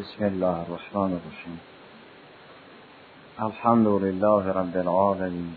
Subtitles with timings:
[0.00, 1.58] بسم الله الرحمن الرحیم.
[3.38, 5.54] الحمد لله رب العالمین.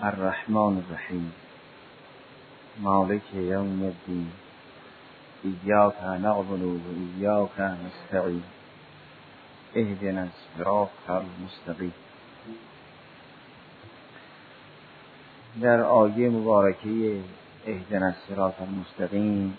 [0.00, 1.32] الرحمن الرحیم.
[2.78, 4.30] مالک یوم الدین.
[5.44, 8.42] ایاک نعبد و ایاک نستعین.
[9.74, 11.94] اهدنا الصراط المستقیم.
[15.60, 17.20] در آیه مبارکه
[17.66, 19.58] اهدنا الصراط المستقیم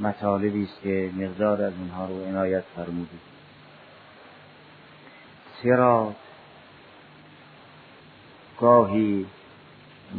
[0.00, 3.20] مطالبی است که مقدار از اینها رو عنایت فرمودید
[5.62, 6.14] صراط
[8.60, 9.26] گاهی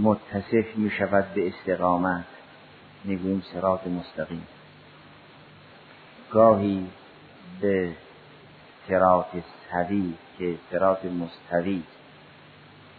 [0.02, 2.26] متصف می شود به استقامت
[3.04, 4.48] می‌گوییم سرات مستقیم.
[6.32, 6.90] گاهی
[7.62, 7.96] به
[8.88, 11.84] سرات سوی که سرات مستوی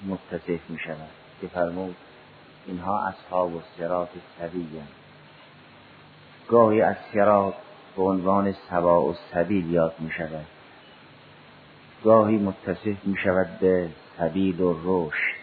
[0.07, 1.11] متصف می شود
[1.41, 1.97] که فرمود
[2.67, 4.67] اینها اصحاب و سرات سوی
[6.49, 7.55] گاهی از سرات
[7.97, 10.47] به عنوان سوا و سبیل یاد می شود
[12.05, 15.39] گاهی متصف می شود به سبیل و رشد.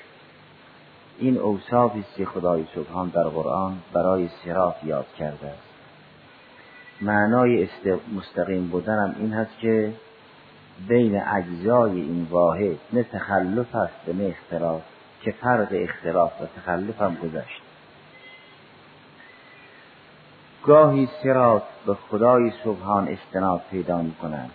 [1.19, 5.63] این اوصافی که خدای سبحان در قرآن برای سرات یاد کرده است.
[7.01, 7.69] معنای
[8.15, 9.93] مستقیم بودن این هست که
[10.87, 14.81] بین اجزای این واحد نه تخلف است نه اختلاف
[15.21, 17.64] که فرق اختلاف و تخلف هم گذشت.
[20.65, 24.51] گاهی سرات به خدای سبحان استناد پیدا می کنند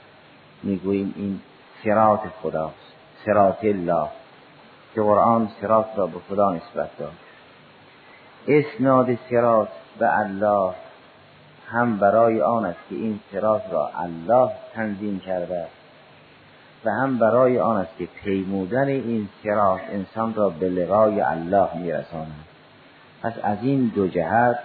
[0.62, 1.40] می‌گوییم این
[1.84, 2.92] سرات خداست.
[3.26, 4.08] سرات الله.
[4.94, 7.12] که قرآن سرات را به خدا نسبت داد.
[8.48, 10.74] اسناد سرات به الله
[11.68, 15.66] هم برای آن است که این سرات را الله تنظیم کرده
[16.84, 22.44] و هم برای آن است که پیمودن این سرات انسان را به لقای الله میرساند.
[23.22, 24.58] پس از این دو جهت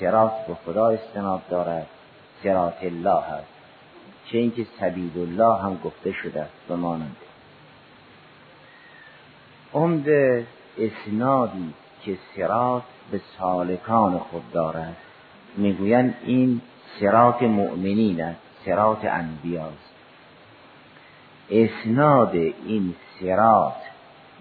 [0.00, 1.86] سرات به خدا استناد دارد.
[2.42, 3.58] سرات الله هست
[4.26, 7.16] چه اینکه سبیل الله هم گفته شده است به مانند
[9.74, 10.08] عمد
[10.78, 14.96] اسنادی که سرات به سالکان خود دارد
[15.56, 16.60] می‌گویند این
[17.00, 19.94] سرات مؤمنین است سرات انبیاست
[21.50, 23.76] اسناد این سرات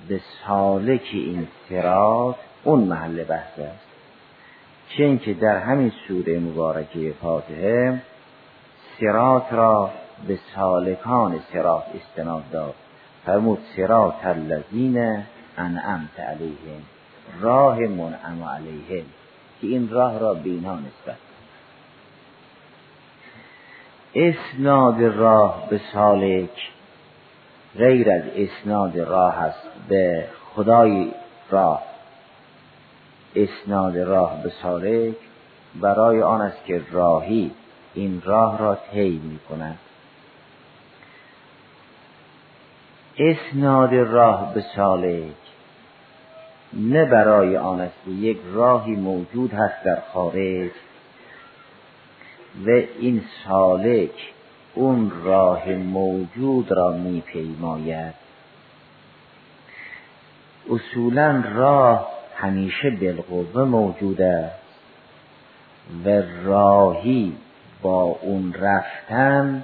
[0.08, 3.87] به سالک این سرات اون محل بحث است.
[4.90, 8.02] چون که در همین سوره مبارکه فاتحه
[9.00, 9.90] سرات را
[10.28, 12.76] به سالکان سرات استناد داد.
[13.26, 15.24] فرمود سرات الذین
[15.58, 16.82] انعمت علیهم
[17.42, 19.06] راه منعم علیهم
[19.62, 21.18] که این راه را بینا نسبت
[24.16, 26.72] اسناد راه به سالک
[27.78, 31.12] غیر از اسناد راه است به خدای
[31.50, 31.84] راه.
[33.44, 35.16] اسناد راه به سالک
[35.82, 37.52] برای آن است که راهی
[37.94, 39.80] این راه را طی می کند
[43.18, 45.36] اسناد راه به سالک
[46.74, 50.72] نه برای آن است که یک راهی موجود هست در خارج
[52.66, 54.34] و این سالک
[54.76, 58.14] اون راه موجود را میپیماید.
[60.70, 64.60] اصولا راه همیشه بالقوه موجود است
[66.06, 67.34] و راهی
[67.82, 69.64] با اون رفتن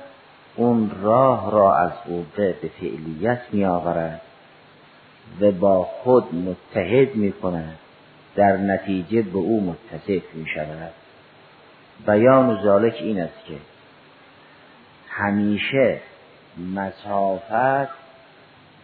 [0.55, 4.21] اون راه را از قوه به فعلیت می آورد
[5.41, 7.77] و با خود متحد می کند
[8.35, 10.91] در نتیجه به او متصف می شود
[12.07, 13.55] بیان ذالک این است که
[15.09, 15.99] همیشه
[16.75, 18.02] مسافت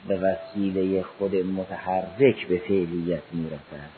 [0.07, 3.89] به وسیله خود متحرک به فعلیت می‌رسد.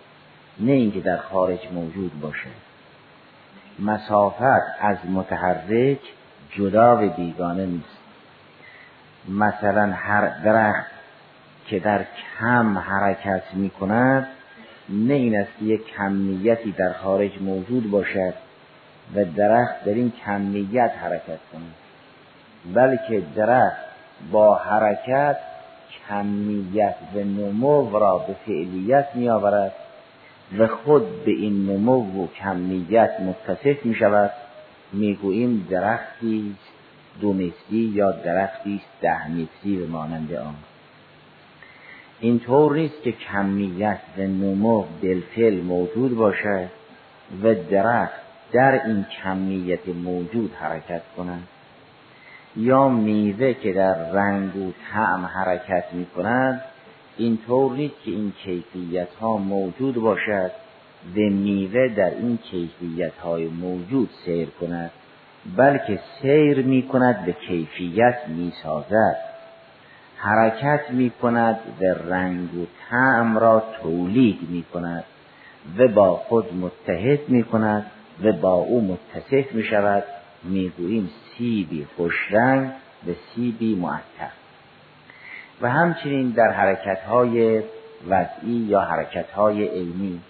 [0.59, 2.49] نه اینکه در خارج موجود باشه
[3.79, 5.99] مسافت از متحرک
[6.51, 7.97] جدا و بیگانه نیست.
[9.29, 10.91] مثلا هر درخت
[11.65, 12.05] که در
[12.39, 14.27] کم حرکت می کند
[14.89, 18.33] نه این است که یک کمیتی در خارج موجود باشد
[19.15, 21.75] و درخت در این کمیت حرکت کند.
[22.73, 23.77] بلکه درخت
[24.31, 25.37] با حرکت
[26.09, 29.73] کمیت و نمو را به فعلیت می آورد
[30.57, 34.31] و خود به این نمو و کمیت متصف می شود
[34.93, 36.55] می گوییم درختی
[37.21, 40.55] دو یا درختی ده مصری به مانند آن.
[42.19, 46.69] اینطور نیست که کمیت و نمو بالفعل موجود باشد
[47.43, 48.21] و درخت
[48.51, 51.47] در این کمیت موجود حرکت کند.
[52.55, 56.61] یا میوه که در رنگ و طعم حرکت می کند
[57.17, 60.51] اینطور نیست که این کیفیت ها موجود باشد.
[61.15, 64.91] و میوه در این کیفیت های موجود سیر کند
[65.57, 69.15] بلکه سیر می کند به کیفیت می سازد
[70.17, 75.03] حرکت می کند و رنگ و تعم را تولید می کند
[75.77, 77.85] و با خود متحد می کند
[78.23, 80.03] و با او متصف می شود
[80.43, 82.69] می‌گوییم سیبی خوشرنگ
[83.07, 84.31] و سیبی معطر.
[85.61, 87.63] و همچنین در حرکت های
[88.07, 90.21] وضعی یا حرکت های عینی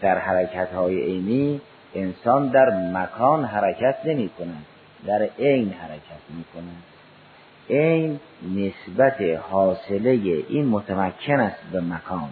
[0.00, 1.60] در حرکت های عینی
[1.94, 4.64] انسان در مکان حرکت نمی کند
[5.06, 6.82] در عین حرکت می کند
[7.70, 8.20] عین
[8.56, 9.20] نسبت
[9.50, 10.10] حاصله
[10.48, 12.28] این متمکن است به مکان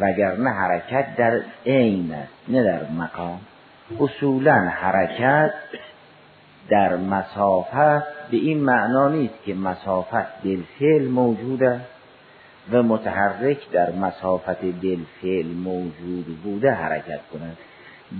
[0.00, 3.38] وگرنه حرکت در عین است نه در مکان.
[4.00, 5.52] اصولا حرکت
[6.68, 11.84] در مسافت به این معنا نیست که مسافت دلفعل موجود است
[12.72, 17.56] و متحرک در مسافت دلفعل موجود بوده حرکت کند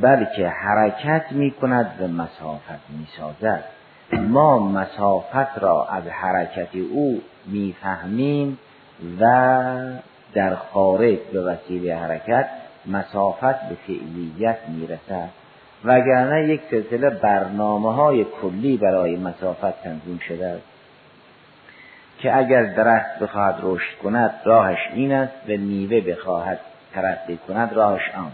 [0.01, 3.65] بلکه حرکت می کند و مسافت می سازد
[4.13, 8.59] ما مسافت را از حرکت او می‌فهمیم
[9.21, 9.25] و
[10.35, 12.49] در خارج به وسیله حرکت
[12.87, 15.29] مسافت به فعلیت می‌رسد.
[15.85, 20.67] وگرنه یک سلسله برنامه های کلی برای مسافت تنظیم شده است
[22.19, 26.61] که اگر درخت بخواهد رشد کند راهش این است و میوه بخواهد
[26.95, 28.33] ترقی کند راهش آن.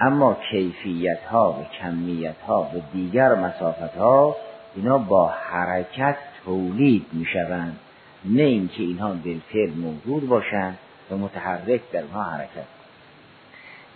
[0.00, 4.36] اما کیفیت ها و کمیت ها و دیگر مسافت ها
[4.76, 7.76] اینا با حرکت تولید می شوند
[8.24, 10.78] نه اینکه اینها بالفعل موجود باشند
[11.10, 12.75] و متحرک در ما حرکت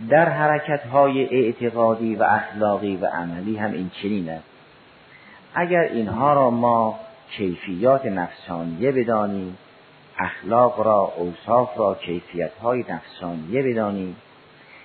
[0.09, 4.45] در حرکت های اعتقادی و اخلاقی و عملی هم این چنین است.
[5.55, 7.01] اگر اینها را ما
[7.31, 9.59] کیفیات نفسانیه بدانیم
[10.19, 14.17] اخلاق را اوصاف را کیفیت های نفسانیه بدانیم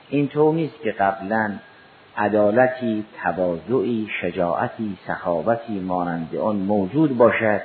[0.10, 1.60] اینطور نیست که قبلا
[2.18, 7.62] عدالتی تواضعی شجاعتی سخاوتی مانند آن موجود باشد.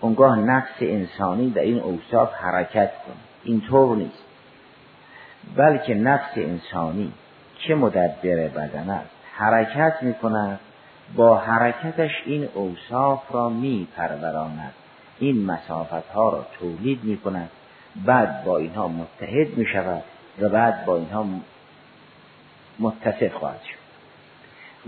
[0.00, 3.14] اونگاه نفس انسانی در این اوصاف حرکت کن
[3.44, 4.22] اینطور نیست.
[5.56, 7.12] بلکه نفس انسانی
[7.58, 10.60] که مدبر بدن است حرکت می کند
[11.16, 14.72] با حرکتش این اوصاف را می پروراند
[15.18, 17.50] این مسافت ها را تولید می کند
[18.04, 20.02] بعد با اینها متحد می شود
[20.40, 21.26] و بعد با اینها
[22.78, 23.86] متصف خواهد شد.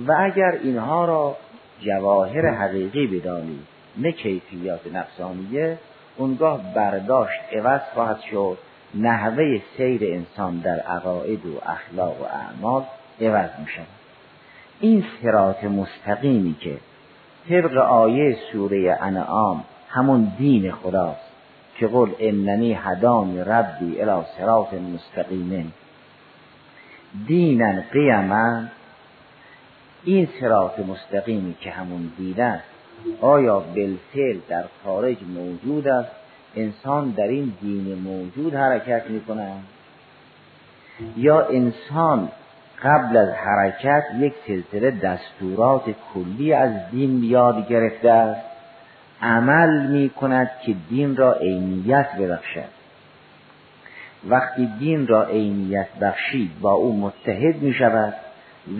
[0.07, 1.37] و اگر اینها را
[1.81, 3.67] جواهر حقیقی بدانید
[3.97, 5.79] نه کیفیات نفسانیه
[6.17, 8.59] اونگاه برداشت عوض خواهد شد.
[8.95, 12.83] نحوه سیر انسان در عقاید و اخلاق و اعمال
[13.21, 13.87] عوض می شود
[14.81, 16.79] این سرات مستقیمی که
[17.49, 21.29] طبق آیه سوره انعام همون دین خداست
[21.79, 25.73] که قل اننی هدانی ربی الى سرات مستقیم.
[27.27, 28.65] دینا قیما
[30.05, 32.65] این سرات مستقیمی که همون دین است
[33.21, 36.18] آیا بالفعل در خارج موجود است؟
[36.61, 39.23] انسان در این دین موجود حرکت می
[41.17, 42.29] یا انسان
[42.83, 45.83] قبل از حرکت یک سلسله دستورات
[46.15, 48.47] کلی از دین یاد گرفته است.
[49.23, 52.79] عمل می کند که دین را عینیت ببخشد.
[54.29, 58.15] وقتی دین را عینیت بخشید با او متحد می شود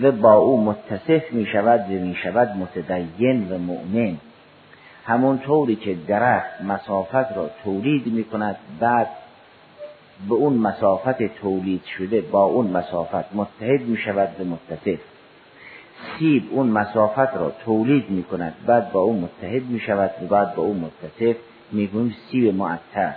[0.01, 4.17] و با او متصف می شود و می شود متدین و مؤمن.
[5.05, 9.07] همونطوری که درخت مسافت را تولید می کند بعد
[10.29, 14.99] به اون مسافت تولید شده با اون مسافت متحد می شود به متصف.
[16.19, 20.55] سیب اون مسافت را تولید می کند بعد با اون متحد می شود و بعد
[20.55, 21.37] با اون متصف
[21.71, 23.13] می سیب معطر.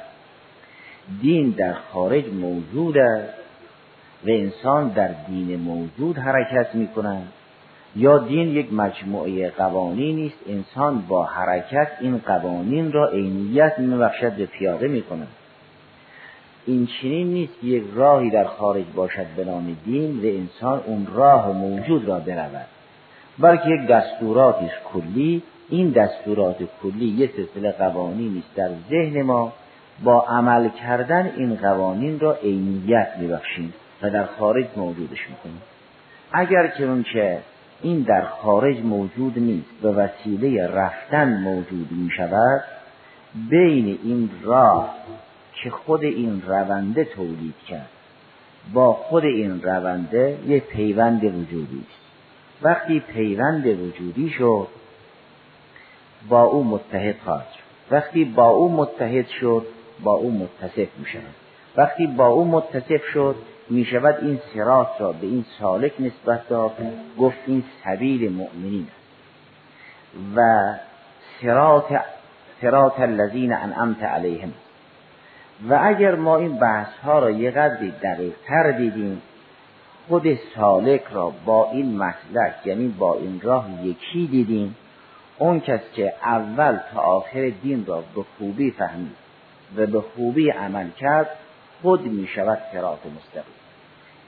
[1.22, 3.34] دین در خارج موجود است
[4.26, 7.32] و انسان در دین موجود حرکت می کند
[7.96, 14.46] یا دین یک مجموعه قوانینی است انسان با حرکت این قوانین را عینیت میبخشد و
[14.46, 15.28] پیاده می‌کند.
[16.66, 21.06] این چنین نیست که یک راهی در خارج باشد به نام دین و انسان اون
[21.14, 22.66] راه موجود را برود.
[23.38, 25.42] بلکه یک دستوراتی است کلی.
[25.68, 29.52] این دستورات کلی یک سلسله قوانینی است در ذهن ما.
[30.04, 35.62] با عمل کردن این قوانین را عینیت میبخشیم و در خارج موجودش می‌کنیم.
[36.32, 37.38] اگر که اون که
[37.82, 42.64] این در خارج موجود نیست به وسیله رفتن موجود می شود
[43.50, 44.94] بین این راه
[45.62, 47.90] که خود این رونده تولید کرد.
[48.72, 52.02] با خود این رونده یه پیوند وجودی است.
[52.62, 54.68] وقتی پیوند وجودی شد
[56.28, 57.94] با او متحد خواهد شد.
[57.94, 59.66] وقتی با او متحد شد
[60.02, 61.41] با او متصف می شود
[61.76, 63.36] وقتی با او متصف شد
[63.70, 66.76] می شود این سرات را به این سالک نسبت داد
[67.18, 69.02] گفت این سبیل مؤمنین است.
[70.36, 70.40] و
[71.42, 72.00] سرات
[72.60, 74.52] سرات الذین انعمت علیهم.
[75.68, 79.22] و اگر ما این بحث ها را یه قدری دقیق تر دیدیم
[80.08, 84.76] خود سالک را با این مسلک یعنی با این راه یکی دیدیم
[85.38, 89.16] اون کس که اول تا آخر دین را به خوبی فهمید
[89.76, 91.28] و به خوبی عمل کرد
[91.82, 93.54] خود می شود سرات مستقیم.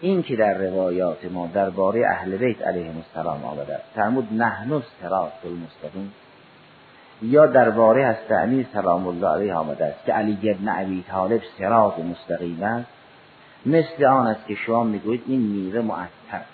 [0.00, 6.12] این که در روایات ما درباره اهل بیت علیهم السلام آمده فرمود نحن سرات المستقیم.
[7.22, 8.16] یا درباره از
[8.72, 12.88] سلام الله علیه آمده است که علی ابن ابی طالب سرات مستقیم است.
[13.66, 16.44] مثل آن است که شما می‌گویید این میوه معطر.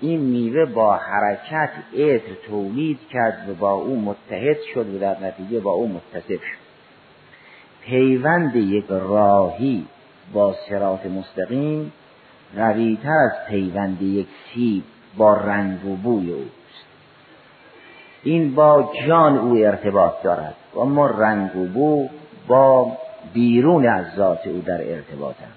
[0.00, 5.60] این میوه با حرکت عطر تولید کرد و با او متحد شد و در نتیجه
[5.60, 6.68] با او متصف شد.
[7.80, 9.86] پیوند یک راهی
[10.32, 11.92] با سرات مستقیم
[12.56, 14.84] قویتر از پیوند یک سیب
[15.16, 16.84] با رنگ و بوی اوست
[18.22, 22.08] این با جان او ارتباط دارد و اما رنگ و بو
[22.48, 22.92] با
[23.32, 25.48] بیرون از ذات او در ارتباط هم.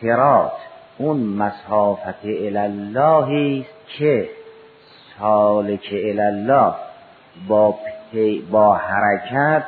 [0.00, 0.52] سرات
[0.98, 4.28] اون مسافت الله است که
[5.18, 6.74] سالک الله
[7.48, 7.74] با
[8.50, 9.64] با حرکت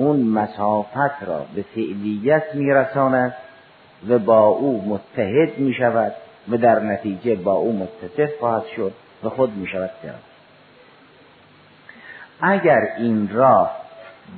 [0.00, 3.34] اون مسافت را به فعلیت میرساند
[4.08, 6.12] و با او متحد می شود
[6.48, 8.92] و در نتیجه با او متصف خواهد شد
[9.24, 9.90] و خود می شود
[12.40, 13.76] اگر این راه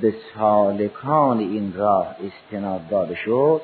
[0.01, 3.61] به سالکان این راه استناد داده شد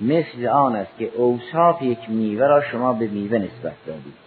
[0.00, 4.23] مثل آن است که اوصاف یک میوه را شما به میوه نسبت دادید.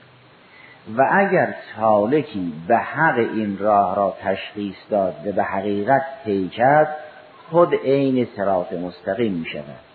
[0.95, 6.95] و اگر سالکی به حق این راه را تشخیص داد و به حقیقت طی کرد
[7.49, 9.87] خود عین سرات مستقیم می شود.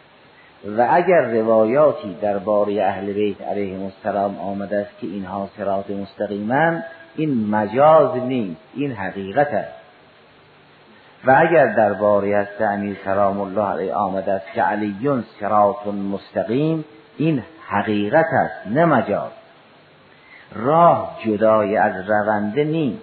[0.76, 6.78] و اگر روایاتی درباره اهل بیت علیهم السلام آمده است که اینها سرات مستقیما
[7.16, 9.82] این مجاز نیست این حقیقت است.
[11.24, 16.84] و اگر درباره است امیر سلام الله علیه آمده است که علیون سرات مستقیم
[17.16, 19.41] این حقیقت است نه مجاز.
[20.54, 23.02] راه جدای از رونده نیست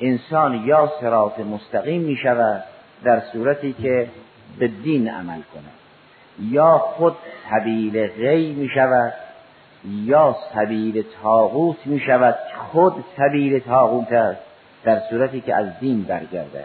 [0.00, 2.64] انسان یا سرات مستقیم می شود
[3.04, 4.08] در صورتی که
[4.58, 5.72] به دین عمل کند.
[6.40, 7.16] یا خود
[7.50, 9.12] سبیل غی می شود
[9.84, 12.34] یا سبیل تاغوت می شود.
[12.72, 14.40] خود سبیل تاغوت است
[14.84, 16.64] در صورتی که از دین برگرده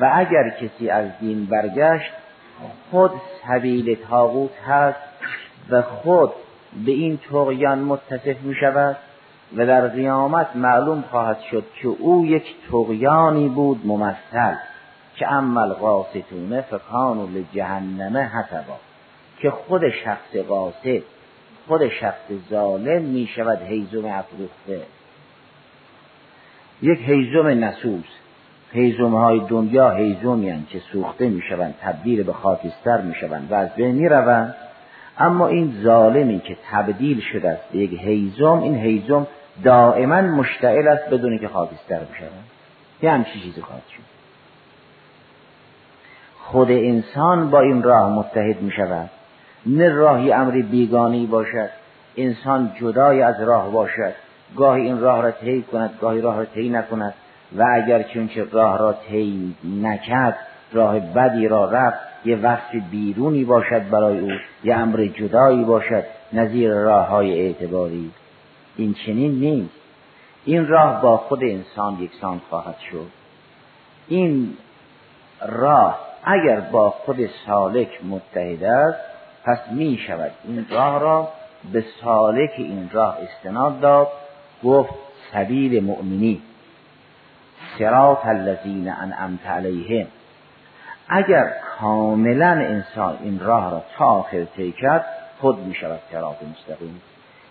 [0.00, 2.12] و اگر کسی از دین برگشت
[2.90, 3.10] خود
[3.48, 4.98] سبیل تاغوت هست
[5.70, 6.32] و خود
[6.86, 8.96] به این تقیان متصف می شود
[9.56, 14.54] و در قیامت معلوم خواهد شد که او یک تقیانی بود ممثل
[15.16, 18.76] که عمل قاستونه فکانو لجهنمه حسبا
[19.38, 21.02] که خود شخص قاسط
[21.68, 24.82] خود شخص ظالم می شود حیزم افروخته.
[26.82, 28.04] یک حیزم نسوس
[28.72, 33.74] حیزم های دنیا حیزمی که سوخته می شوند تبدیل به خاکستر می شوند و از
[33.74, 34.54] بین می روند.
[35.18, 39.26] اما این ظالمی که تبدیل شده است به یک حیزم این حیزم
[39.64, 42.44] دائما مشتعل است بدون که خاکستر بشوند
[43.02, 44.02] یه همچی چیزی خواهد شد.
[46.38, 49.10] خود انسان با این راه متحد می شود
[49.66, 51.68] نه راهی امری بیگانی باشد.
[52.16, 54.12] انسان جدای از راه باشد.
[54.56, 57.14] گاهی این راه را طی کند گاهی راه را طی نکند.
[57.56, 60.38] و اگر چونچه راه را طی نکرد
[60.72, 64.30] راه بدی را رفت یه وقت بیرونی باشد برای او
[64.64, 68.10] یه امر جدایی باشد نظیر راه های اعتباری.
[68.76, 69.74] این چنین نیست.
[70.44, 73.06] این راه با خود انسان یکسان خواهد شد.
[74.08, 74.56] این
[75.48, 78.98] راه اگر با خود سالک متحد است
[79.44, 81.28] پس می شود این راه را
[81.72, 84.08] به سالک این راه استناد داد
[84.64, 84.94] گفت
[85.32, 86.42] سبیل مؤمنی
[87.78, 90.06] سرات الذین انعمت علیهم.
[91.08, 95.04] اگر کاملا انسان این راه را تا آخر طی کرد
[95.40, 97.02] خود می شود سرات مستقیم.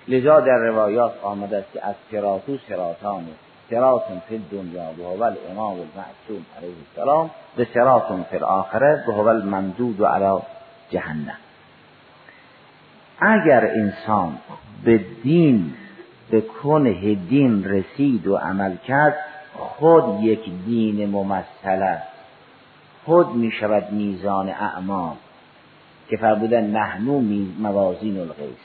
[0.07, 3.27] لذا در روایات آمده است که از سراتو سراتان
[3.69, 9.27] سرات فی الدنیا و هو الامام المعصوم علیه السلام و سرات فی الاخره و هو
[9.27, 10.39] الممدود علی
[10.89, 11.38] جهنم.
[13.19, 14.38] اگر انسان
[14.85, 15.74] به دین
[16.31, 19.15] به کنه دین رسید و عمل کرد
[19.57, 22.14] خود یک دین ممثل است.
[23.05, 25.15] خود می شود میزان اعمال
[26.09, 27.21] که فرمودن نحنو
[27.59, 28.57] موازین القیس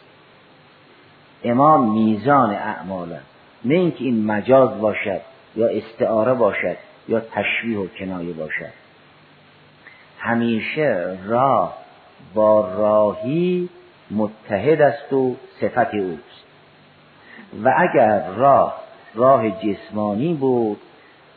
[1.44, 3.26] امام میزان اعمال است
[3.64, 5.20] نه اینکه این مجاز باشد
[5.56, 6.76] یا استعاره باشد
[7.08, 8.72] یا تشبیه و کنایه باشد.
[10.18, 11.78] همیشه راه
[12.34, 13.68] با راهی
[14.10, 16.44] متحد است و صفت اوست.
[17.64, 18.80] و اگر راه
[19.14, 20.80] راه جسمانی بود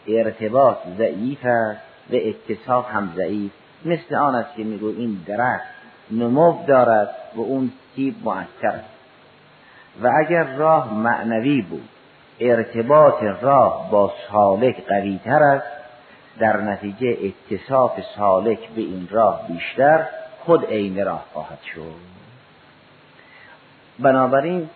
[0.07, 3.51] ارتباط ضعیف است و اتصاف هم ضعیف.
[3.85, 5.65] مثل آن است که میگو این درخت
[6.11, 8.93] نمو دارد و اون سیب مؤثر است.
[10.01, 11.89] و اگر راه معنوی بود
[12.39, 15.67] ارتباط راه با سالک قوی تر است
[16.39, 20.05] در نتیجه اتصاف سالک به این راه بیشتر
[20.39, 22.13] خود عین راه خواهد شد.
[23.99, 24.69] بنابراین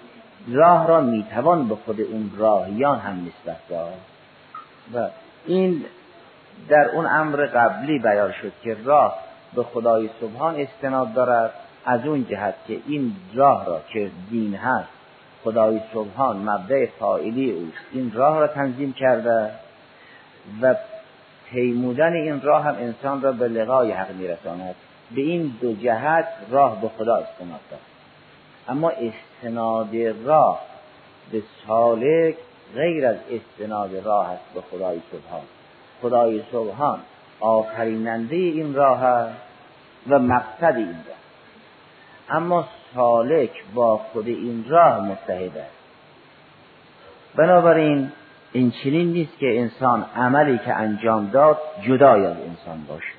[0.52, 3.94] راه را می‌توان به خود اون راهیان هم نسبت داد.
[4.94, 5.10] و
[5.46, 5.86] این
[6.70, 9.18] در اون امر قبلی بیان شد که راه
[9.56, 11.52] به خدای سبحان استناد دارد
[11.86, 14.90] از اون جهت که این راه را که دین هست
[15.44, 19.52] خدای سبحان مبدع فائلی اوست این راه را تنظیم کرده
[20.62, 20.76] و
[21.50, 24.76] پیمودن این راه هم انسان را به لقای حق میرساند.
[25.16, 27.82] به این دو جهت راه به خدا استناد دارد.
[28.68, 29.96] اما استناد
[30.26, 30.62] راه
[31.32, 32.36] به سالک
[32.76, 35.42] غیر از استناد راه است به خدای سبحان.
[36.02, 37.00] خدای سبحان
[37.40, 39.28] آفریننده این راه
[40.10, 41.18] و مقصد این راه.
[42.30, 45.78] اما سالک با خود این راه متحد است.
[47.36, 48.12] بنابراین
[48.52, 53.14] این چنین نیست که انسان عملی که انجام داد جدای از انسان باشه.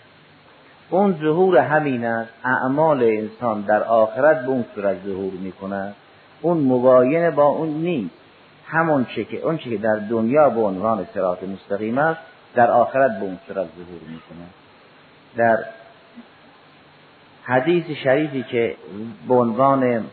[0.91, 5.93] اون ظهور همین است اعمال انسان در آخرت به اون صورت ظهور می‌کنه
[6.41, 8.15] اون مباین با اون نیست.
[8.67, 12.21] همون چه که اون چه که در دنیا به عنوان صراط مستقیم است
[12.55, 14.47] در آخرت به اون صورت ظهور می‌کنه.
[15.37, 15.59] در
[17.45, 18.77] حدیث شریفی که
[19.29, 20.05] به عنوان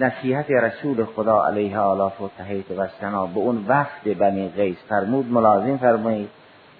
[0.00, 5.32] نصیحت رسول خدا علیه آلاف و تحیط و سنا به اون وقت بنی قیس فرمود
[5.32, 6.28] ملازم فرمایید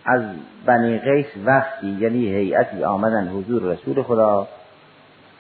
[0.05, 0.23] از
[0.67, 4.49] بنی قیس وقتی یعنی هیئتی آمدن حضور رسول خدا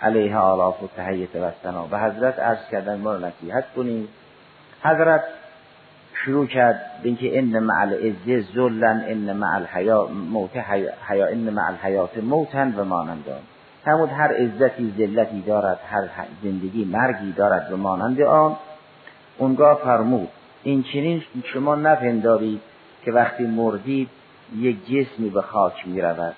[0.02, 4.08] علیه آلاف و تحیط و سنا به حضرت عرض کردن ما نصیحت کنید.
[4.82, 5.25] حضرت
[6.28, 10.56] شروع کرد اینکه ان مع العزه ذلن ان مع الحیا موت
[11.08, 13.40] حیا ان مع الحیات موتن و مانندان
[13.87, 16.09] همون هر عزتی ذلتی دارد هر
[16.42, 18.57] زندگی مرگی دارد و مانند آن.
[19.38, 20.29] اونگاه فرمود
[20.62, 22.61] این چنین شما نپندارید
[23.05, 24.09] که وقتی مردید
[24.57, 26.35] یک جسمی به خاک می رود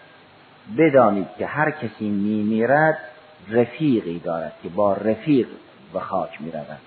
[0.78, 2.98] بدانید که هر کسی می میرد
[3.48, 5.46] رفیقی دارد که با رفیق
[5.92, 6.80] به خاک می رود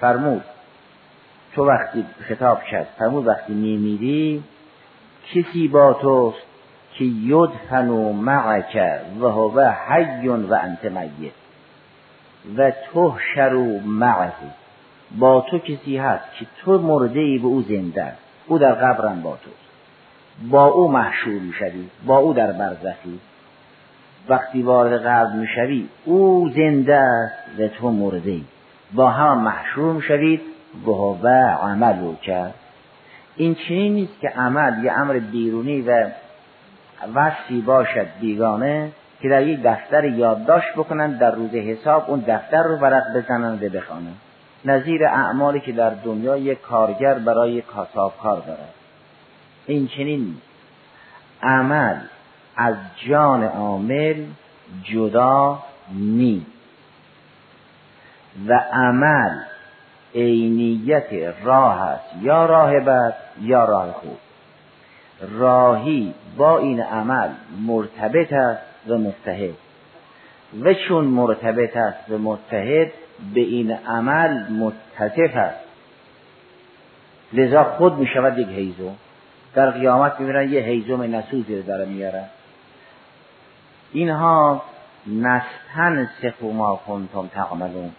[0.00, 0.42] فرمود
[1.56, 4.44] تو وقتی خطاب کرد فرمود وقتی می میری
[5.34, 6.46] کسی با توست
[6.94, 8.78] که یدفن معک
[9.20, 11.32] و هو حی و انت میت.
[12.56, 13.52] و تحشر
[13.86, 14.32] معه.
[15.18, 18.12] با تو کسی هست که تو مرده ای به او زنده
[18.46, 19.50] او در قبرم با تو
[20.50, 23.20] با او محشور می‌شوی با او در برزخی.
[24.28, 28.44] وقتی وارد قبر می‌شوی او زنده است و تو مرده ای.
[28.94, 30.55] با هم محشور می‌شوید
[30.86, 31.26] و هو
[31.62, 32.54] عمل کرد.
[33.36, 36.10] این چنین نیست که عمل یه امر بیرونی و
[37.14, 42.76] وصفی باشد بیگانه که در یک دفتر یادداشت بکنند در روز حساب اون دفتر رو
[42.76, 44.16] ورق بزنند و بخوانند
[44.64, 48.74] نظیر اعمالی که در دنیا یک کارگر برای کاساب کار دارد.
[49.66, 50.36] این چنین
[51.42, 51.96] عمل
[52.56, 52.74] از
[53.08, 54.24] جان عامل
[54.84, 55.58] جدا
[55.92, 56.46] نیست.
[58.48, 59.38] و عمل
[60.16, 62.04] عینیت راه است.
[62.22, 64.18] یا راه بد یا راه خوب.
[65.38, 67.28] راهی با این عمل
[67.66, 69.54] مرتبط است و متحد
[70.60, 72.92] و چون مرتبط است و متحد
[73.34, 75.60] به این عمل متصف است.
[77.32, 78.94] لذا خود می شود یک حیزم
[79.54, 82.24] در قیامت می‌بینن یه حیزم نسوزی رو داره میاره
[83.92, 84.62] اینها
[85.06, 87.92] نستن سخو ما کنتم تعملون.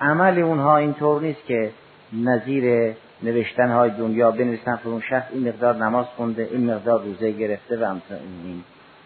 [0.00, 1.70] عمل اونها اینطور نیست که
[2.12, 7.30] نظیر نوشتن های دنیا بنویسن که اون شخص این مقدار نماز خونده این مقدار روزه
[7.30, 8.64] گرفته و این.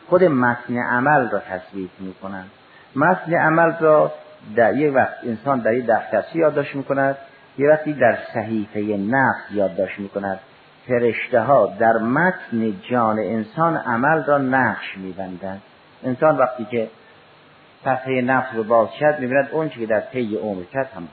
[0.09, 2.45] خود متن عمل را تصویب می‌کنن.
[2.97, 4.13] متن عمل را
[4.57, 7.17] در یک وقت انسان در یک دفترچه یادداشت می‌کند
[7.59, 10.41] یه وقتی در صحیفه نفس یادداشت می‌کند.
[10.89, 15.63] فرشته ها در متن جان انسان عمل را نقش میبندند.
[16.05, 16.89] انسان وقتی که
[17.85, 21.09] صفحه نفس رو باز شد می‌بیند اون که در طی عمر کرد هم.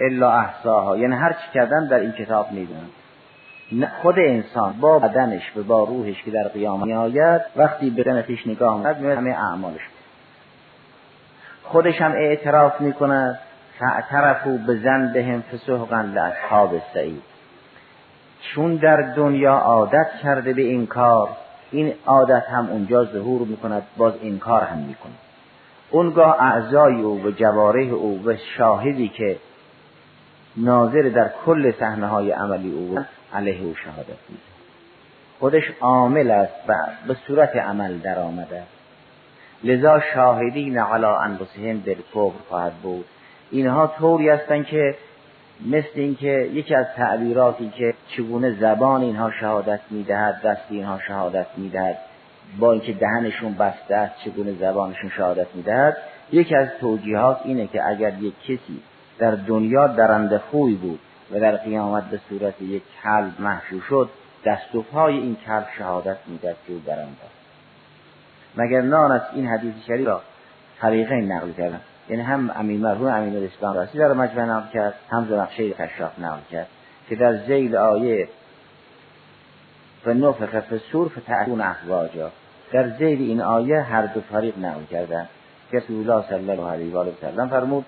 [0.00, 2.88] الا احساها یعنی هر چی کردن در این کتاب می‌دونن.
[4.02, 8.76] خود انسان با بدنش و با روحش که در قیام میآید وقتی به بدنش نگاه
[8.76, 9.80] می‌کند می‌بیند همه اعمالش.
[11.62, 13.38] خودش هم اعتراف می‌کند.
[13.78, 17.22] فاعترفوا بزن بهم فسحقا لاصحاب السعید
[18.40, 21.28] چون در دنیا عادت کرده به این کار
[21.70, 25.18] این عادت هم اونجا ظهور می‌کند باز این کار هم می‌کند.
[25.94, 29.36] اونگاه اعضای او و جواره او و شاهدی که
[30.56, 32.98] ناظر در کل صحنه های عملی او
[33.34, 34.42] علیه او شهادت میده
[35.38, 36.74] خودش عامل است و
[37.08, 38.62] به صورت عمل در آمده
[39.64, 43.04] لذا شاهدین علی انفسهم بالکفر خواهد بود.
[43.50, 44.96] اینها طوری هستند که
[45.66, 51.98] مثل اینکه یکی از تعبیراتی که چگونه زبان اینها شهادت می‌دهد دست اینها شهادت می‌دهد
[52.58, 55.96] با اینکه دهنشون بسته است چگونه زبانشون شهادت می‌دهد
[56.32, 58.82] یکی از توجیهات اینه که اگر یک کسی
[59.18, 61.00] در دنیا درنده خوی بود
[61.32, 64.10] و در قیامت به صورت یک کلب محشور شد
[64.44, 67.34] دست و پای این کلب شهادت می‌دهد که او درنده
[68.56, 70.20] مگر نان از این حدیث شریف را
[70.80, 71.80] طریقه نقل کردن.
[72.08, 76.40] یعنی هم امین مرحوم امین الاسلام راسی در مجمع نقل کرد هم زمخشه کشاف نقل
[76.50, 76.66] کرد
[77.08, 78.28] که در زیل آیه
[80.04, 82.30] فنفخ فسور فتعون احواجا
[82.72, 85.28] در زیل این آیه هر دو طریق نقل کردن
[85.72, 87.84] رسول الله صلی الله علیه و سلم فرمود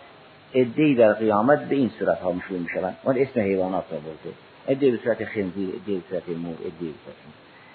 [0.55, 4.37] ادهی در قیامت به این صورت ها مشهور می شوند اون اسم حیوانات را برده.
[4.69, 7.17] ادهی به صورت خنزیر ادهی به صورت مور ادهی به صورت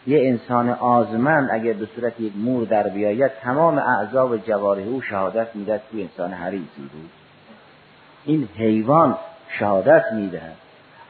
[0.08, 5.01] یه انسان آزمند اگر به صورت یک مور در بیاید تمام اعضا و جواره او
[5.01, 5.82] شهادت می‌دهد.
[5.91, 7.10] که انسان حریصی بود
[8.25, 9.17] این حیوان
[9.60, 10.56] شهادت می‌دهد.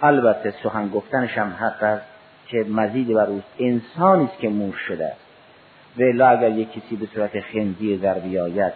[0.01, 2.10] البته سخن گفتنش هم حق است.
[2.51, 3.47] که مزید بر اوست.
[3.59, 5.21] انسانی است که مور شده است.
[5.97, 8.73] و اگر یک کسی به صورت خنزیر در بیاید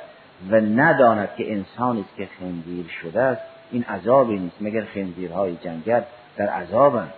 [0.49, 4.55] و نداند که انسانی است که خنزیر شده است این عذابی نیست.
[4.61, 6.01] مگر خنزیرهای جنگل
[6.37, 7.13] در عذابند.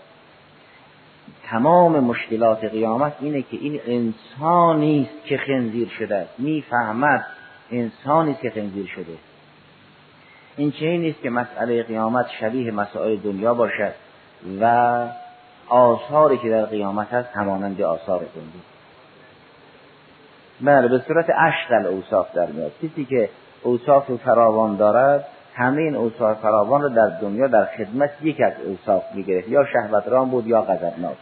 [1.50, 6.39] تمام مشکلات قیامت اینه که این انسانی است که خنزیر شده است.
[6.39, 7.26] می‌فهمد
[7.72, 9.17] انسانی است که خنزیر شده
[10.58, 13.93] این چه نیست که مسئله قیامت شبیه مسائل دنیا باشد
[14.62, 15.08] و
[15.69, 18.63] آثاری که در قیامت هست همانند آثار دنیا
[20.62, 22.71] بله به صورت اشغل اوصاف در میاد.
[22.84, 23.30] کسی که
[23.63, 29.03] اوصاف فراوان دارد همه این اوصاف فراوان رو در دنیا در خدمت یک از اوصاف
[29.13, 29.49] می‌گرفت.
[29.49, 31.17] یا شهوتران بود یا غضبناک.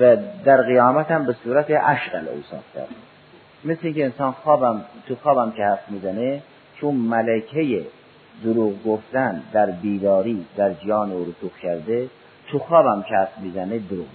[0.00, 2.88] و در قیامت هم به صورت اشغل اوصاف دارد.
[3.64, 6.42] مثل اینکه انسان خوابم تو خوابم که حرف می‌زنه
[6.80, 7.86] چون ملکه
[8.44, 12.08] دروغ گفتن در بیداری در جان او رسوخ کرده
[12.48, 14.06] تو خوابم که حرف می‌زنه دروغ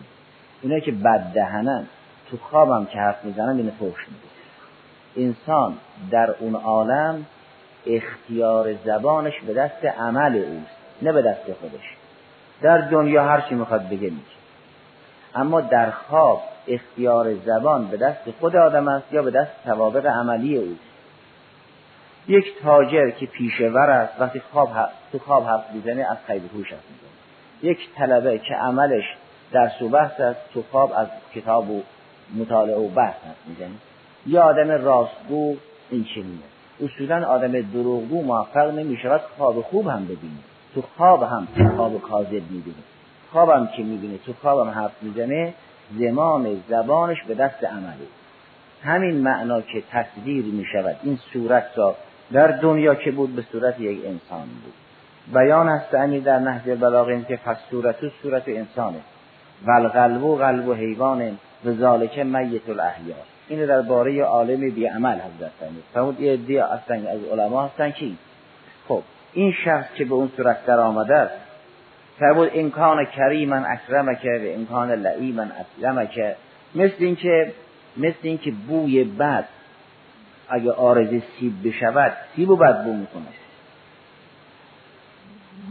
[0.61, 1.87] اینا که بد دهنن
[2.29, 4.31] تو خوابم که حرف می‌زنن اینو فوش میده
[5.17, 5.77] انسان
[6.11, 7.25] در اون عالم
[7.87, 11.95] اختیار زبانش به دست عمل اوست نه به دست خودش.
[12.61, 14.41] در دنیا هر چی می‌خواد بگه میگه.
[15.35, 20.57] اما در خواب اختیار زبان به دست خود آدم است یا به دست توابق عملی
[20.57, 20.79] اوست
[22.27, 24.69] یک تاجر که پیشور است وقتی خواب
[25.11, 27.10] تو خواب حرف می‌زنه از خیلی هوش است
[27.63, 29.03] یک طلبه که عملش
[29.51, 31.81] در و بحث است تو خواب از کتاب و
[32.35, 33.75] مطالعه و بحث هست می‌زنه
[34.25, 35.55] یا آدم راستگو
[35.89, 36.43] این چنینه
[36.83, 40.39] اصولا آدم دروغگو موفق نمی‌شود خواب خوب هم ببینه.
[40.75, 42.83] تو خواب هم خواب کاذب می‌بینه.
[43.31, 45.53] خوابم که می‌بینه؟ تو خوابم حرف می‌زنه
[45.99, 48.07] زمان زبانش به دست عمله.
[48.83, 51.95] همین معنا که تصویر می‌شود این صورت را
[52.31, 54.73] در دنیا که بود به صورت یک انسان بود.
[55.27, 58.99] بیان است امیر در نهج البلاغه که پس صورت و صورت انسانه.
[59.65, 63.15] و قلب و قلب و حیوان و ذالک میت الاحیا
[63.47, 65.83] اینو در باره عالم بی عمل حضرت فرمود.
[65.93, 68.17] فرمود یه دی هستن از علما هستن کی؟
[68.87, 69.01] خب
[69.33, 71.33] این شخص که به اون صورت در آمده است
[72.19, 76.35] فرمود امکان کریمن اکرمک و امکان لعیمن اسلمک.
[76.75, 77.53] مثل اینکه
[77.97, 79.45] مثل اینکه بوی بد
[80.49, 83.40] اگه آرزه سیب بشود سیب و بد بو می‌کنه.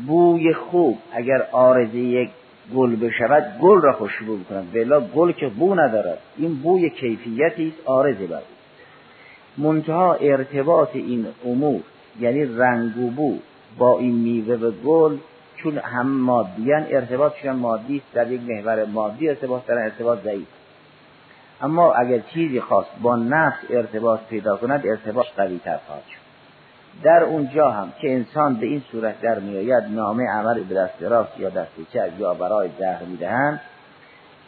[0.06, 0.98] بوی خوب.
[1.12, 2.30] اگر آرزه یک
[2.74, 6.18] گل بشود گل را خوشبو می‌کند بلا گل که بو ندارد.
[6.36, 8.40] این بوی کیفیتی است بر.
[9.58, 11.80] منتها ارتباط این امور
[12.20, 13.38] یعنی رنگ و بو
[13.78, 15.16] با این میوه و گل
[15.56, 20.46] چون هم مادیان ارتباطشون مادی است در یک محور مادی ارتباط دارن ارتباط ضعیف.
[21.60, 26.19] اما اگر چیزی خواست با نفس ارتباط پیدا کند ارتباط قوی تر خواهد شد.
[27.02, 31.40] در اونجا هم که انسان به این صورت در میآید نامه عمل به دست راست
[31.40, 33.60] یا دست چپ یا برای زهر می‌دهند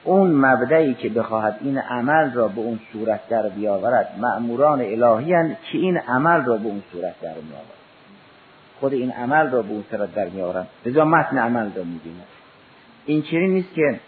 [0.05, 5.79] اون مبدعی که بخواهد این عمل را به اون صورت در بیاورد مأموران الهی که
[5.79, 7.83] این عمل را به اون صورت در میآورد
[8.81, 10.67] خود این عمل را به اون صورت در میآورند.
[10.87, 12.27] لذا متن عمل را می‌بیند
[13.07, 14.01] این چنین نیست که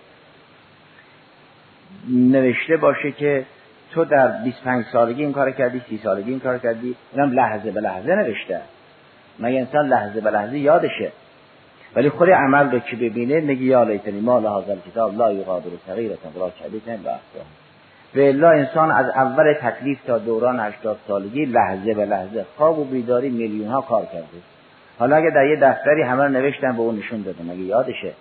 [2.08, 3.46] نوشته باشه که
[3.94, 7.80] تو در 25 سالگی این کار کردی 30 سالگی این کار کردی اینم لحظه به
[7.80, 8.60] لحظه نوشته.
[9.38, 11.12] مگه انسان لحظه به لحظه یادشه؟
[11.96, 16.18] ولی خود عمل رو که ببینه میگه یا لیتنی ما لحاظ کتاب لا یغادر صغیرة
[16.36, 17.46] ولا کبیرة و احسان.
[18.14, 22.84] به الا انسان از اول تکلیف تا دوران 80 سالگی لحظه به لحظه خواب و
[22.84, 24.26] بیداری میلیون ها کار کرده.
[24.98, 28.12] حالا اگه در یه دفتری همه نوشتن به اون نشون دادن اگه یادشه؟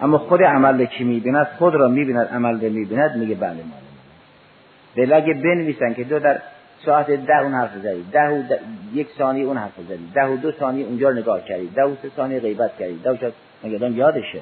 [0.00, 3.89] اما خود عمل که می‌بیند خود را می‌بیند عمل رو می‌بیند میگه بله مال
[4.96, 6.40] دل اگه بنویسن که دو در
[6.84, 8.42] ساعت ده اون حرف زدی ده و
[8.94, 12.10] یک ثانیه اون حرف زدی ده و دو ثانیه اونجا نگاه کردی ده و سه
[12.16, 13.32] ثانیه غیبت کردی ده و شد
[13.64, 14.40] مگه یادشه؟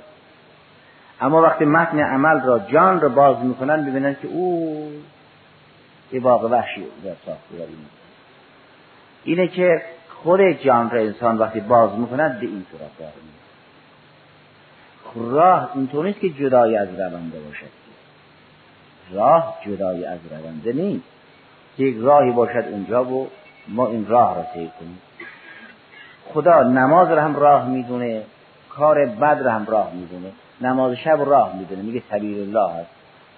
[1.20, 4.92] اما وقتی متن عمل را جان را باز می‌کنن ببینن که او
[6.12, 7.68] یه باغ وحشی در ساخته
[9.24, 13.12] اینه که خود جان را انسان وقتی باز می‌کند به این صورت داره
[15.14, 17.77] راه اینطور نیست که جدای از رونده باشد.
[19.12, 21.04] راه جدای از رونده نیست.
[21.78, 23.28] یک راهی باشد اونجا و
[23.68, 24.98] ما این راه را طی کنیم.
[26.34, 28.22] خدا نماز را هم راه می‌دونه
[28.70, 31.82] کار بد را هم راه می‌دونه نماز شب راه می‌دونه.
[31.82, 32.90] میگه سبیل الله هست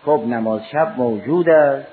[0.05, 1.87] خب نماز شب موجود است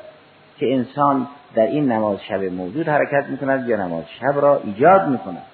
[0.57, 5.45] که انسان در این نماز شب موجود حرکت می‌کند یا نماز شب را ایجاد می‌کند.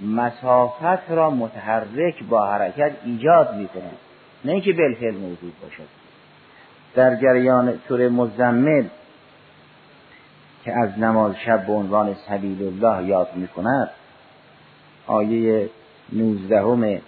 [0.00, 3.96] مسافت را متحرک با حرکت ایجاد می‌کند.
[4.44, 6.01] نه اینکه بالفعل موجود باشد.
[6.94, 8.84] در جریان سوره مزمل
[10.64, 13.90] که از نماز شب به عنوان سبیل الله یاد می‌کند
[15.06, 15.68] آیه
[16.12, 16.98] نوزدهم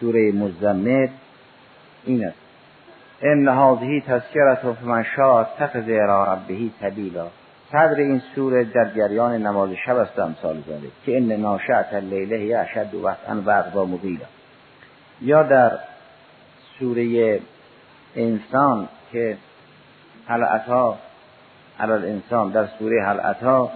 [0.00, 1.08] سوره مزمل
[2.04, 2.36] این است.
[3.22, 7.26] ان هذه تذکرت فمن شاء اتخذ الى ربه سبیلا.
[7.72, 12.54] صدر این سوره در جریان نماز شب است امثال ذلك که ان ناشعت اللیله هی
[12.54, 13.88] اشد وقتا و اقوا
[15.20, 15.78] یا در
[16.78, 17.40] سوره
[18.16, 19.36] انسان که
[20.28, 20.96] هل اتا
[21.80, 23.70] علی الانسان در سوره هل اتا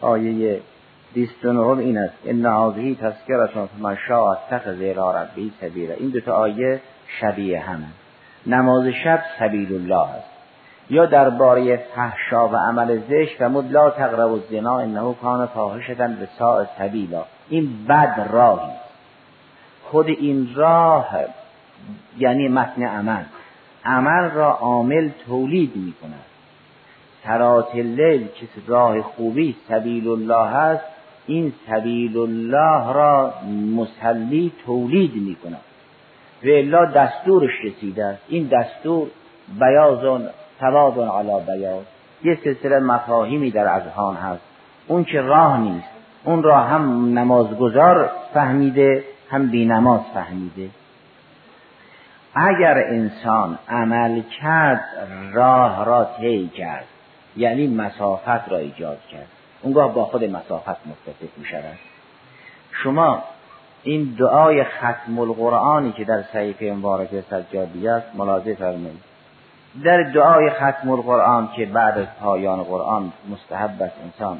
[0.00, 0.60] آیه
[1.14, 2.14] 29 این است.
[2.24, 5.94] ان هذه تذکرتون فمن شاء اتخذ الى ربه سبیلا.
[5.94, 6.80] این دو تا آیه
[7.20, 7.86] شبیه همه.
[8.46, 10.28] نماز شب سبیل الله است.
[10.90, 16.66] یا درباره فحشا و عمل زشت و لا تقرب الزنا انه کان فاحشة به ساء
[16.78, 17.24] سبیلا.
[17.48, 18.72] این بد راهی
[19.90, 21.08] خود این راه
[22.18, 23.22] یعنی متن عمل.
[23.84, 26.24] عمل را عامل تولید می کند
[27.24, 30.84] سرات لیل که راه خوبی سبیل الله است
[31.26, 33.34] این سبیل الله را
[33.76, 35.60] مسلی تولید می کند
[36.44, 38.22] و الا دستورش رسیده است.
[38.28, 39.08] این دستور
[39.60, 40.28] بیازون
[40.60, 41.84] سواد علی بیاض.
[42.24, 44.42] یه سلسله مفاهیمی در اذهان هست.
[44.86, 45.88] اون که راه نیست.
[46.24, 50.70] اون را هم نمازگزار فهمیده هم بینماز فهمیده.
[52.34, 54.84] اگر انسان عمل کرد
[55.32, 56.84] راه را طی کرد
[57.36, 59.26] یعنی مسافت را ایجاد کرد.
[59.62, 61.78] اونگاه با خود مسافت متفق می شود
[62.82, 63.22] شما
[63.82, 69.00] این دعای ختم القرآنی که در صحیفه مبارک سجادی است ملاحظه فرمایید.
[69.84, 74.38] در دعای ختم القرآن که بعد از پایان قرآن مستحب است انسان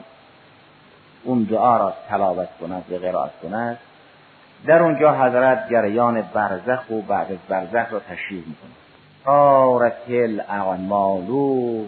[1.24, 3.78] اون دعا را تلاوت کند و قرائت کند
[4.66, 8.70] در اونجا حضرت جریان برزخ و بعد از برزخ را تشریح می‌کنه.
[9.24, 11.84] سارت الاعمالو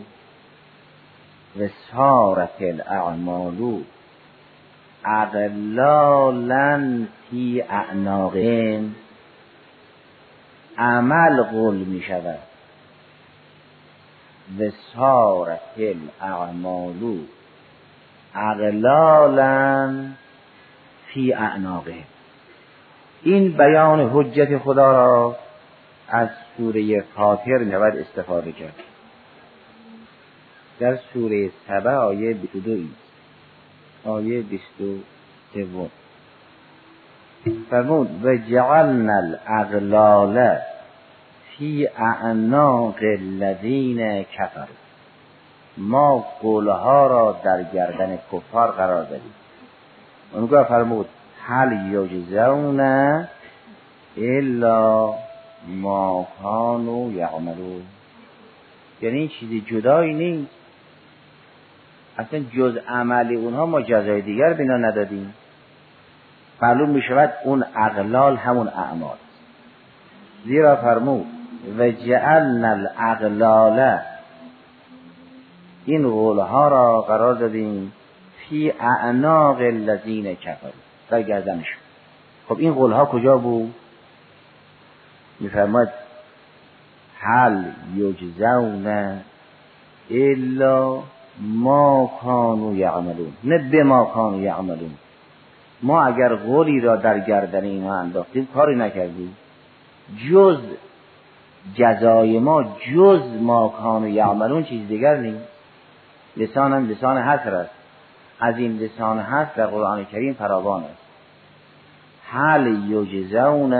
[1.60, 3.80] و سارت الاعمالو
[5.04, 8.94] اغلالا فی اعناقهم.
[10.78, 12.38] عمل قول می شود
[14.58, 15.60] و سارت
[16.20, 17.16] الاعمالو
[18.34, 20.04] اغلالا
[21.06, 22.04] فی اعناقهم.
[23.22, 25.36] این بیان حجت خدا را
[26.08, 28.74] از سوره فاطر نباید استفاده کرد.
[30.78, 32.70] در سوره سبع آیه 22
[34.04, 35.76] آیه 23
[37.70, 40.58] فرمود و جعلنا الاغلال
[41.50, 44.66] فی اعناق الذین کفروا.
[45.76, 49.34] ما قولها را در گردن کفار قرار دادیم.
[50.32, 51.08] اونگاه فرمود
[51.50, 52.80] هل یجزون
[54.16, 55.14] الا
[55.68, 57.82] ما کانوا یعملون.
[59.02, 60.50] یعنی این چیزی جدایی نیست.
[62.18, 65.34] اصلا جز عملی اونها ما جزای دیگر بنا ندادیم.
[66.62, 69.16] معلوم می شود اون اغلال همون اعمال.
[70.44, 71.26] زیرا فرمود
[71.78, 73.98] و جعلنا الاغلال.
[75.84, 77.92] این غولها را قرار دادیم
[78.38, 80.89] فی اعناق الذین کفروا.
[81.10, 81.78] در گردنشون
[82.48, 83.74] خب این قولها کجا بود؟
[85.40, 85.88] میفرماد
[87.20, 87.64] هل
[87.96, 89.20] یجزون
[90.10, 91.02] الا
[91.40, 93.32] ما کانو یعملون.
[93.44, 94.94] نه به ما کانو یعملون.
[95.82, 99.36] ما اگر قولی را در گردن اینا انداختیم کاری نکردیم.
[100.30, 100.58] جز
[101.74, 105.48] جزای ما جز ما کانو یعملون چیز دیگر نیست.
[106.36, 107.74] لسان هم لسان حسر است.
[108.40, 110.99] از این لسان هست در قرآن کریم فراوان است.
[112.32, 113.74] هل یجزون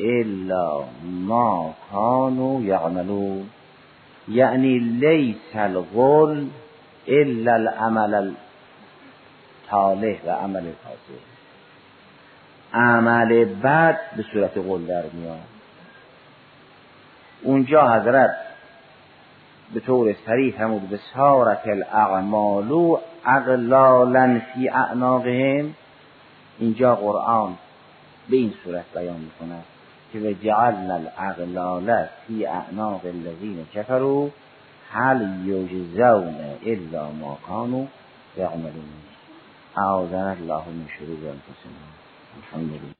[0.00, 3.46] الا ما کانوا یعملون؟
[4.28, 6.46] یعنی لیس الغل
[7.08, 8.14] الا العمل
[9.64, 11.36] الصالح و عمل فاسد
[12.74, 15.38] عمل بد به صورت قول در میاد.
[17.42, 18.36] اونجا حضرت
[19.74, 25.74] به طور صریح همون به سارت الاعمال اغلالا فی اعناقهم.
[26.58, 27.58] اینجا قرآن
[28.30, 29.64] به این صورت بیان می‌کند
[30.12, 34.28] که به جعلنا الاغلال فی اعناق الذین کفروا
[34.92, 36.34] هل یجزون
[36.66, 37.86] الا ما کانوا
[38.36, 38.88] یعملون.
[39.76, 41.86] اعاذنا الله من شرور انفسنا.
[42.36, 42.92] الحمد